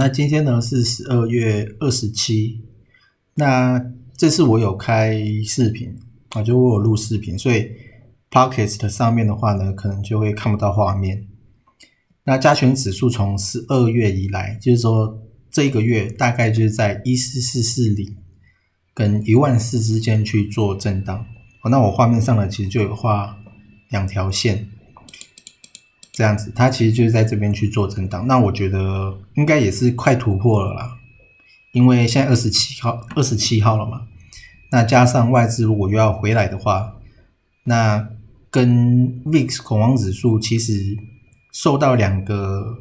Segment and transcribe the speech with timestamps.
[0.00, 2.64] 那今天呢是十二月二十七。
[3.34, 3.78] 那
[4.16, 5.94] 这次我有开视频
[6.30, 7.70] 啊，就我有录视频，所以
[8.30, 11.26] Podcast 上面的话呢，可能就会看不到画面。
[12.24, 18.16] 那加权指数从十二月以来，就是说这个月大概就是在一四四四零
[18.94, 21.26] 跟一万四之间去做震荡。
[21.62, 23.36] 哦，那我画面上呢，其实就有画
[23.90, 24.66] 两条线。
[26.20, 28.26] 这样子，它其实就是在这边去做震荡。
[28.26, 30.98] 那我觉得应该也是快突破了啦，
[31.72, 34.06] 因为现在二十七号，二十七号了嘛。
[34.70, 36.94] 那加上外资如果又要回来的话，
[37.64, 38.06] 那
[38.50, 40.98] 跟 VIX 恐慌指数其实
[41.52, 42.76] 受到两个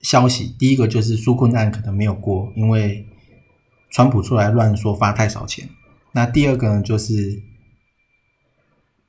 [0.00, 3.06] 消息，第一个就是纾困案可能没有过，因为
[3.90, 5.68] 川普出来乱说发太少钱。
[6.10, 7.40] 那第二个呢，就是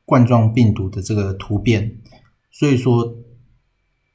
[0.05, 1.95] 冠状病毒的这个突变。
[2.51, 3.15] 所以说，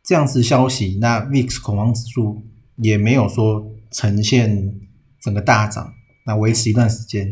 [0.03, 2.43] 这样子消息，那 VIX 恐慌指数
[2.77, 4.81] 也没有说呈现
[5.21, 5.95] 整个大涨，
[6.27, 7.27] 那维持一段时间，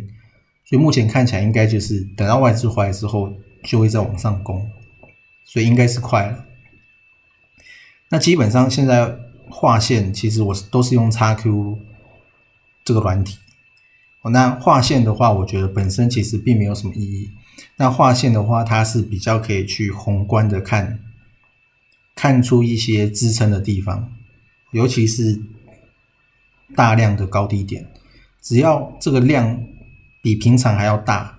[0.65, 3.33] 所以目前看起来应该就是等到外资回来之后，
[3.65, 4.67] 就会再往上攻，
[5.45, 6.45] 所以应该是快了。
[8.11, 9.19] 那基本上现在
[9.51, 11.79] 画线，其实我都是用 XQ
[12.85, 13.39] 这个软体。
[14.31, 17.31] 那画线的话，我觉得本身其实并没有什么意义。
[17.77, 21.01] 那画线的话，它是比较可以去宏观的看，
[22.15, 24.13] 看出一些支撑的地方，
[24.71, 25.41] 尤其是
[26.77, 27.89] 大量的高低点，
[28.41, 29.65] 只要这个量
[30.23, 31.39] 比平常还要大，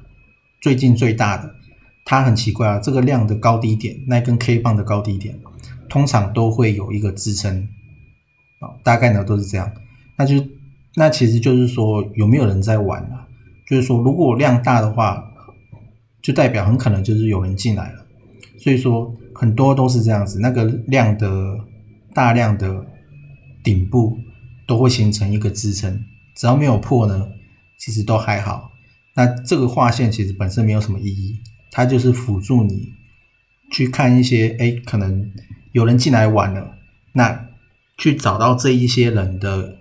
[0.59, 1.55] 最近最大的，
[2.03, 5.39] 它很奇怪啊，这个量的高低点，那根 K 棒的高低点，
[5.87, 7.69] 通常都会有一个支撑，
[8.59, 9.71] 啊，大概呢都是这样，
[10.17, 10.35] 那就
[10.95, 13.27] 那其实就是说有没有人在玩啊？
[13.65, 15.29] 就是说如果量大的话。
[16.23, 18.05] 就代表很可能就是有人进来了，
[18.57, 21.59] 所以说很多都是这样子，那个量的
[22.13, 22.85] 大量的
[23.61, 24.17] 顶部
[24.65, 27.27] 都会形成一个支撑，只要没有破呢，
[27.77, 28.71] 其实都还好。
[29.15, 32.93] 那这个画线其实本身没有什么意义，它就是辅助你
[33.69, 35.29] 去看一些，哎，可能
[35.73, 36.77] 有人进来玩了，
[37.11, 37.49] 那
[37.97, 39.75] 去找到这一些人的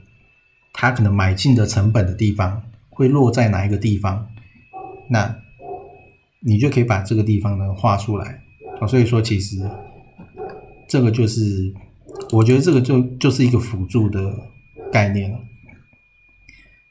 [0.72, 4.26] 他可能买进的成本的地方会落在哪一个地方，
[5.08, 5.36] 那。
[6.44, 8.42] 你就可以把这个地方呢画出来
[8.80, 9.58] 啊，所以说其实
[10.88, 11.72] 这个就是，
[12.32, 14.20] 我觉得这个就就是一个辅助的
[14.90, 15.38] 概念了。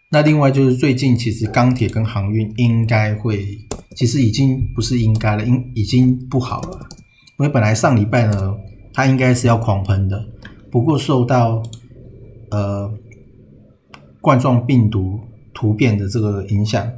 [0.10, 3.58] 那另外就是最近其实钢铁跟航运应该会，
[3.96, 6.88] 其实已经不是应该了，应已经不好了，
[7.40, 8.56] 因为本来上礼拜呢
[8.94, 10.26] 它应该是要狂喷的，
[10.72, 11.62] 不过受到
[12.52, 12.94] 呃
[14.22, 15.20] 冠状病毒
[15.54, 16.90] 突变的这个影响，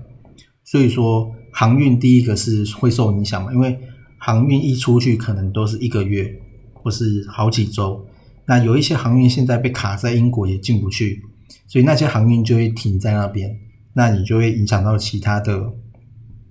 [0.64, 1.34] 所以说。
[1.54, 3.80] 航运第一个是会受影响嘛，因为
[4.18, 6.34] 航运一出去可能都是一个月
[6.74, 8.06] 或是好几周，
[8.46, 11.22] 那有一些航运现在被卡在英国也进不去，
[11.68, 13.56] 所以那些航运就会停在那边，
[13.94, 15.72] 那你就会影响到其他的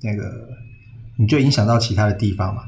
[0.03, 0.49] 那个，
[1.19, 2.63] 你就影响到其他的地方嘛。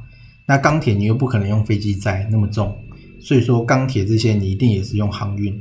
[0.46, 2.76] 那钢铁你又不可能用飞机载那么重，
[3.20, 5.58] 所以说钢铁这些你一定也是用航运，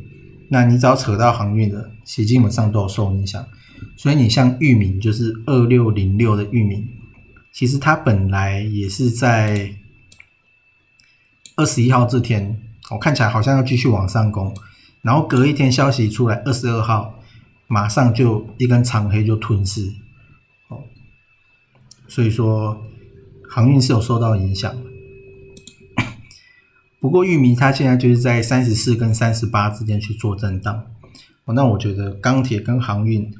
[0.49, 3.45] 那你只要扯到航运的，其实基本上都有受影响。
[3.95, 6.87] 所以你像域名就是二六零六的域名，
[7.51, 9.75] 其实它本来也是在
[11.55, 12.59] 二十一号这天，
[12.91, 14.55] 我看起来好像要继续往上攻，
[15.01, 17.19] 然后隔一天消息出来，二十二号
[17.67, 19.93] 马上就一根长黑就吞噬，
[20.67, 20.83] 哦，
[22.07, 22.83] 所以说
[23.47, 24.75] 航运是有受到影响。
[26.99, 30.85] 不过域名它现在就是在三十四跟三十八之间去做震荡，
[31.45, 33.31] 哦，那我觉得钢铁跟航运。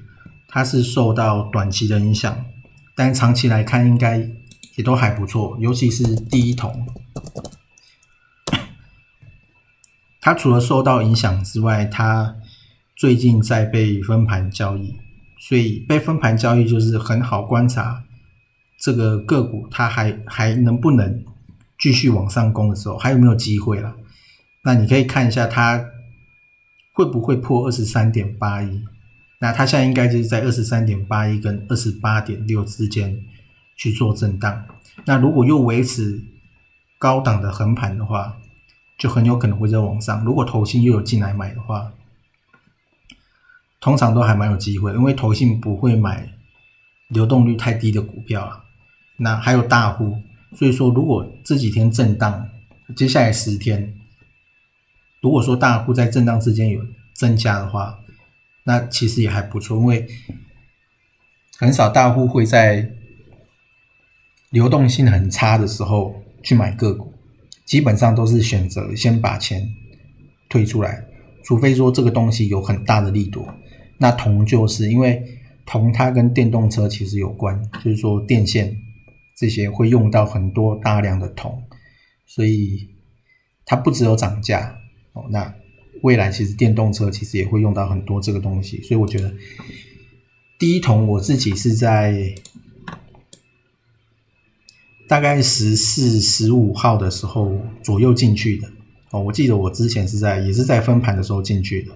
[0.56, 2.46] 它是受到短期的影响，
[2.94, 4.20] 但长期来看应该
[4.76, 6.86] 也都还不错，尤其是第一桶，
[10.22, 12.36] 它除了受到影响之外，它
[12.96, 14.96] 最近在被分盘交易，
[15.40, 18.04] 所以被分盘交易就是很好观察
[18.80, 21.26] 这个个股它还还能不能
[21.80, 23.96] 继续往上攻的时候，还有没有机会了？
[24.64, 25.84] 那你可以看一下它
[26.94, 28.84] 会不会破二十三点八一。
[29.44, 33.22] 那它现在应该就是在二十三点八一跟二十八点六之间
[33.76, 34.66] 去做震荡。
[35.04, 36.24] 那如果又维持
[36.98, 38.38] 高档的横盘的话，
[38.98, 40.24] 就很有可能会在往上。
[40.24, 41.92] 如果投信又有进来买的话，
[43.82, 46.32] 通常都还蛮有机会，因为投信不会买
[47.10, 48.64] 流动率太低的股票啊。
[49.18, 50.22] 那还有大户，
[50.56, 52.48] 所以说如果这几天震荡，
[52.96, 53.94] 接下来十天，
[55.20, 56.82] 如果说大户在震荡之间有
[57.14, 58.00] 增加的话，
[58.66, 60.08] 那其实也还不错，因为
[61.58, 62.90] 很少大户会在
[64.52, 67.14] 流动性很差的时候去买个股，
[67.66, 69.68] 基本上都是选择先把钱
[70.48, 71.04] 退出来，
[71.44, 73.46] 除非说这个东西有很大的力度。
[73.98, 75.22] 那铜就是因为
[75.66, 78.78] 铜它跟电动车其实有关，就是说电线
[79.36, 81.64] 这些会用到很多大量的铜，
[82.26, 82.90] 所以
[83.66, 84.78] 它不只有涨价
[85.12, 85.54] 哦，那。
[86.04, 89.34] 未来其实电动车其实也会用到很多这个东西，所以我觉得
[90.60, 92.36] 第一桶我自己是在
[95.08, 98.68] 大概十四、十五号的时候左右进去的
[99.12, 99.22] 哦。
[99.22, 101.94] 我记得我之前是在也是在分盘的时候进去的。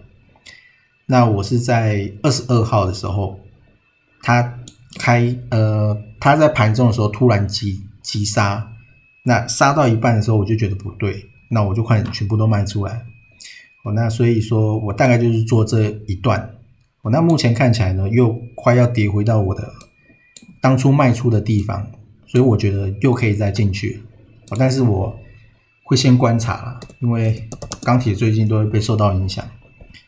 [1.05, 3.37] 那我是在二十二号的时候，
[4.21, 4.59] 它
[4.97, 8.71] 开呃，它在盘中的时候突然急急杀，
[9.23, 13.05] 那杀到一半的时候我就觉得不对，那我就快全部都卖出来。
[13.93, 16.55] 那所以说我大概就是做这一段，
[17.01, 19.71] 我那目前看起来呢，又快要跌回到我的
[20.61, 21.87] 当初卖出的地方，
[22.25, 24.03] 所以我觉得又可以再进去。
[24.57, 25.17] 但是我
[25.83, 27.47] 会先观察了，因为
[27.83, 29.43] 钢铁最近都会被受到影响。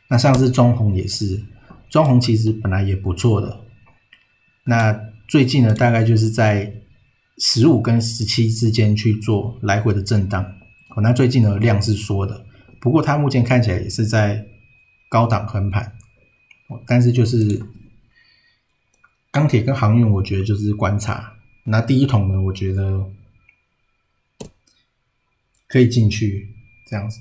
[0.09, 1.41] 那像是中红也是，
[1.89, 3.61] 中红其实本来也不错的，
[4.65, 6.73] 那最近呢，大概就是在
[7.37, 10.45] 十五跟十七之间去做来回的震荡。
[11.01, 12.45] 那最近的量是缩的。
[12.79, 14.45] 不过它目前看起来也是在
[15.09, 15.93] 高档横盘，
[16.85, 17.61] 但是就是
[19.31, 21.33] 钢铁跟航运，我觉得就是观察。
[21.65, 23.05] 那第一桶呢，我觉得
[25.67, 26.55] 可以进去
[26.87, 27.19] 这样子。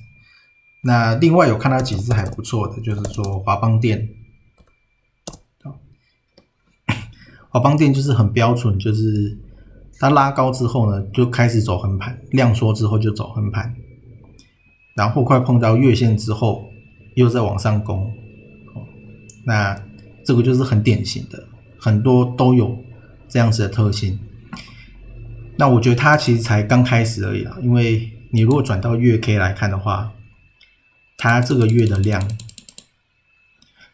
[0.83, 4.09] 那另外有看到几只还不错的，就是说华邦电，
[7.51, 9.37] 华邦电就是很标准，就是
[9.99, 13.75] 它拉高之后呢，就开始走横盘，量缩之后就走横盘。
[14.99, 16.73] 然后快碰到月线之后，
[17.15, 18.12] 又在往上攻，
[19.45, 19.81] 那
[20.25, 21.47] 这个就是很典型的，
[21.79, 22.77] 很多都有
[23.29, 24.19] 这样子的特性。
[25.56, 30.12] 那我觉得它其实才刚开始而已啊，因为你如果转到月 K 来看的话，
[31.17, 32.29] 它这个月的量，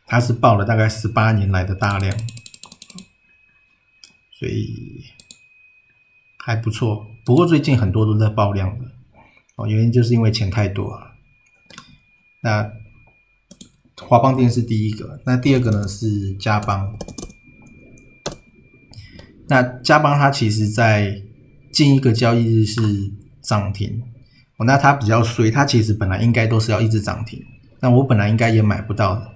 [0.06, 2.16] 它是报了大概十八年来的大量，
[4.32, 5.04] 所以
[6.38, 7.06] 还不错。
[7.26, 8.86] 不过最近很多都在爆量的。
[9.56, 11.12] 哦，原因就是因为钱太多了。
[12.42, 12.72] 那
[14.00, 16.96] 华邦电是第一个，那第二个呢是嘉邦。
[19.48, 21.22] 那嘉邦它其实在
[21.72, 22.80] 近一个交易日是
[23.40, 24.02] 涨停，
[24.56, 27.40] 哦，那它比较衰，它其实本来应该都是要一直涨停，
[27.80, 29.30] 那我本来应该也买不到的。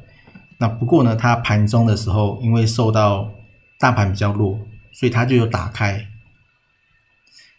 [0.59, 3.31] 那不过呢，它盘中的时候因为受到
[3.79, 4.59] 大盘比较弱，
[4.93, 6.09] 所以它就有打开，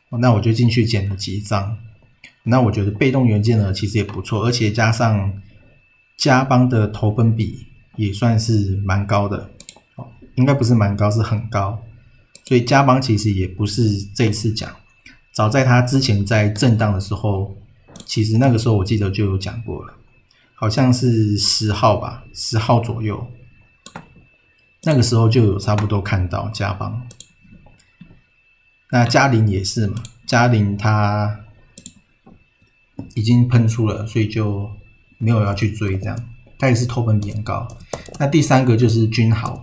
[0.09, 1.77] 哦，那我就进去捡了几张。
[2.43, 5.41] 那我觉得被动元件呢，其实也不错，而且加上
[6.17, 9.49] 嘉邦的投本比也算是蛮高的，
[9.95, 11.83] 哦，应该不是蛮高，是很高。
[12.45, 14.73] 所以嘉邦其实也不是这一次讲，
[15.31, 17.55] 早在他之前在震荡的时候，
[18.05, 19.93] 其实那个时候我记得就有讲过了，
[20.55, 23.27] 好像是十号吧，十号左右，
[24.83, 27.05] 那个时候就有差不多看到嘉邦。
[28.91, 31.41] 那嘉陵也是嘛，嘉陵它。
[33.19, 34.69] 已经喷出了，所以就
[35.17, 36.17] 没有要去追这样。
[36.57, 37.67] 它也是透喷比很高。
[38.17, 39.61] 那第三个就是君豪。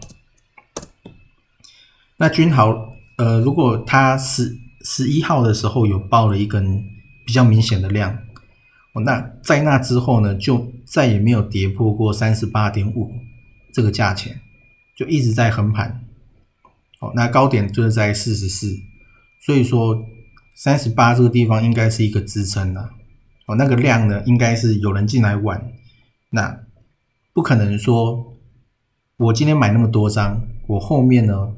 [2.19, 6.85] 那君豪，呃，如果它十十一号的时候有爆了一根
[7.25, 8.19] 比较明显的量，
[9.05, 13.13] 那在那之后呢，就再也没有跌破过三十八点五
[13.73, 14.41] 这个价钱，
[14.97, 16.03] 就一直在横盘。
[17.01, 18.75] 哦，那高点就是在四十四，
[19.45, 20.03] 所以说
[20.55, 22.89] 三十八这个地方应该是一个支撑了。
[23.47, 25.73] 哦，那个量呢，应该是有人进来玩，
[26.31, 26.61] 那
[27.33, 28.37] 不可能说，
[29.17, 31.55] 我今天买那么多张，我后面呢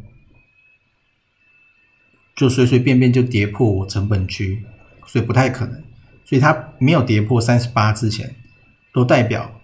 [2.36, 4.64] 就随随便便就跌破我成本区，
[5.06, 5.82] 所以不太可能，
[6.24, 8.36] 所以它没有跌破三十八之前，
[8.92, 9.60] 都代表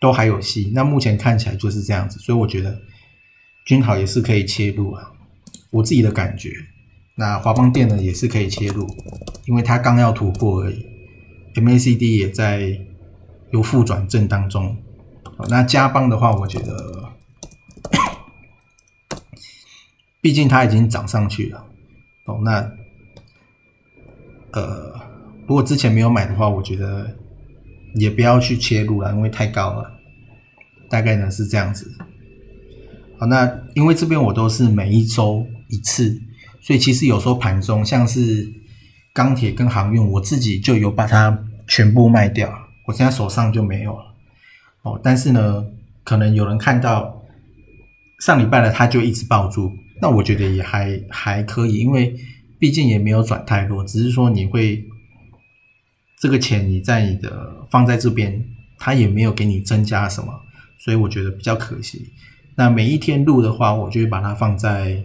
[0.00, 0.70] 都还有戏。
[0.74, 2.80] 那目前看起来就是这样子，所以我觉得
[3.64, 5.10] 君豪也是可以切入啊，
[5.70, 6.50] 我自己的感觉。
[7.14, 8.86] 那华邦电呢也是可以切入，
[9.46, 10.86] 因为它刚要突破而已。
[11.54, 12.80] MACD 也在
[13.50, 14.74] 由负转正当中。
[15.50, 17.10] 那加邦的话，我觉得，
[20.22, 21.66] 毕竟它已经涨上去了。
[22.24, 22.72] 哦，那
[24.52, 24.98] 呃，
[25.46, 27.14] 如果之前没有买的话，我觉得
[27.96, 29.98] 也不要去切入了，因为太高了。
[30.88, 31.92] 大概呢是这样子。
[33.18, 36.18] 好，那因为这边我都是每一周一次。
[36.62, 38.52] 所以其实有时候盘中像是
[39.12, 42.48] 钢铁跟航运，我自己就有把它全部卖掉，
[42.86, 44.14] 我现在手上就没有了。
[44.82, 45.66] 哦，但是呢，
[46.04, 47.20] 可能有人看到
[48.20, 52.14] 上礼拜的他就一直抱住，那我觉得也还还可以，因为
[52.60, 54.84] 毕竟也没有转太多，只是说你会
[56.20, 58.40] 这个钱你在你的放在这边，
[58.78, 60.32] 它也没有给你增加什么，
[60.78, 62.12] 所以我觉得比较可惜。
[62.54, 65.02] 那每一天录的话，我就会把它放在。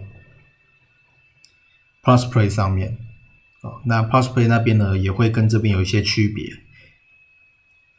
[2.02, 2.96] Plus Play 上面，
[3.60, 6.58] 哦，那 Plus Play 那边呢也会跟这边有一些区别，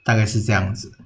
[0.04, 0.98] 大概是这样子。